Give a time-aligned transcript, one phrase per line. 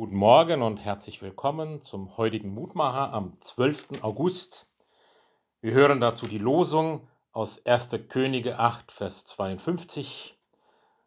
[0.00, 4.00] Guten Morgen und herzlich willkommen zum heutigen Mutmacher am 12.
[4.00, 4.66] August.
[5.60, 7.90] Wir hören dazu die Losung aus 1.
[8.08, 10.38] Könige 8, Vers 52.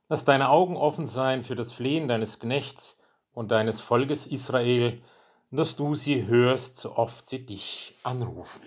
[0.10, 3.00] Lass deine Augen offen sein für das Flehen deines Knechts
[3.32, 5.02] und deines Volkes Israel,
[5.50, 8.62] dass du sie hörst, so oft sie dich anrufen.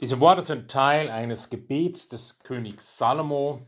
[0.00, 3.62] Diese Worte sind Teil eines Gebets des Königs Salomo,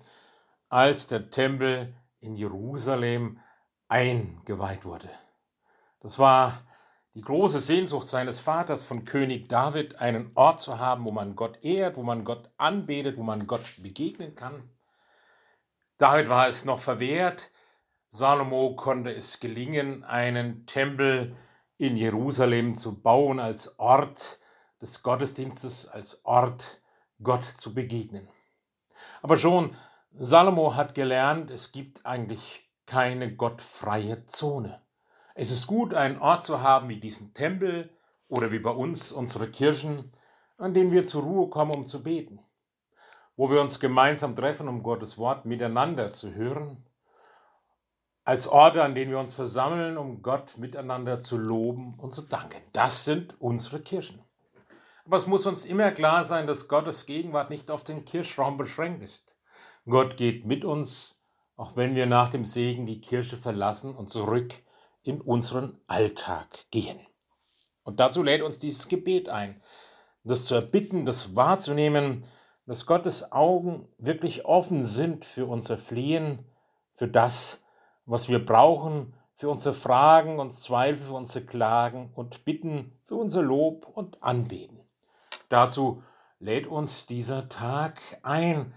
[0.68, 3.40] als der Tempel in Jerusalem
[3.89, 5.11] eingeweiht wurde.
[6.00, 6.62] Das war
[7.14, 11.64] die große Sehnsucht seines Vaters von König David, einen Ort zu haben, wo man Gott
[11.64, 14.71] ehrt, wo man Gott anbetet, wo man Gott begegnen kann.
[15.96, 17.50] David war es noch verwehrt,
[18.11, 21.36] Salomo konnte es gelingen, einen Tempel
[21.77, 24.39] in Jerusalem zu bauen als Ort
[24.80, 26.80] des Gottesdienstes, als Ort
[27.22, 28.29] Gott zu begegnen.
[29.22, 29.77] Aber schon
[30.13, 34.81] Salomo hat gelernt, es gibt eigentlich keine gottfreie Zone.
[35.34, 37.91] Es ist gut, einen Ort zu haben wie diesen Tempel
[38.28, 40.11] oder wie bei uns unsere Kirchen,
[40.56, 42.41] an denen wir zur Ruhe kommen, um zu beten,
[43.36, 46.84] wo wir uns gemeinsam treffen, um Gottes Wort miteinander zu hören,
[48.25, 52.62] als Orte, an denen wir uns versammeln, um Gott miteinander zu loben und zu danken.
[52.73, 54.23] Das sind unsere Kirchen.
[55.05, 59.02] Aber es muss uns immer klar sein, dass Gottes Gegenwart nicht auf den Kirchraum beschränkt
[59.02, 59.36] ist.
[59.86, 61.17] Gott geht mit uns
[61.59, 64.55] auch wenn wir nach dem Segen die Kirche verlassen und zurück
[65.03, 67.01] in unseren Alltag gehen.
[67.83, 69.61] Und dazu lädt uns dieses Gebet ein,
[70.23, 72.25] das zu erbitten, das wahrzunehmen,
[72.67, 76.47] dass Gottes Augen wirklich offen sind für unser Flehen,
[76.95, 77.64] für das,
[78.06, 83.42] was wir brauchen, für unsere Fragen und Zweifel, für unsere Klagen und Bitten, für unser
[83.42, 84.79] Lob und Anbeten.
[85.48, 86.03] Dazu
[86.39, 88.75] lädt uns dieser Tag ein,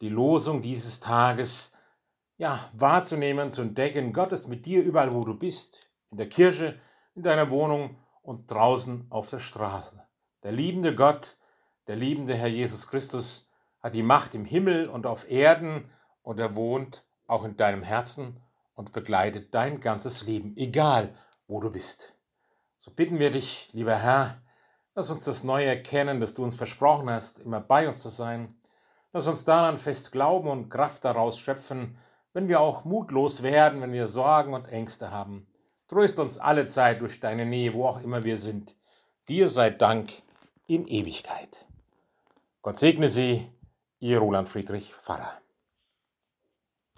[0.00, 1.71] die Losung dieses Tages
[2.42, 6.76] ja, wahrzunehmen, zu entdecken, Gott ist mit dir überall, wo du bist, in der Kirche,
[7.14, 10.02] in deiner Wohnung und draußen auf der Straße.
[10.42, 11.36] Der liebende Gott,
[11.86, 13.48] der liebende Herr Jesus Christus
[13.80, 15.88] hat die Macht im Himmel und auf Erden
[16.22, 18.40] und er wohnt auch in deinem Herzen
[18.74, 21.14] und begleitet dein ganzes Leben, egal
[21.46, 22.12] wo du bist.
[22.76, 24.42] So bitten wir dich, lieber Herr,
[24.96, 28.56] lass uns das Neue erkennen, dass du uns versprochen hast, immer bei uns zu sein.
[29.12, 31.96] Lass uns daran fest glauben und Kraft daraus schöpfen,
[32.32, 35.46] wenn wir auch mutlos werden, wenn wir Sorgen und Ängste haben.
[35.88, 38.74] Tröst uns alle Zeit durch deine Nähe, wo auch immer wir sind.
[39.28, 40.10] Dir sei Dank
[40.66, 41.66] in Ewigkeit.
[42.62, 43.46] Gott segne Sie,
[44.00, 45.30] Ihr Roland Friedrich Pfarrer.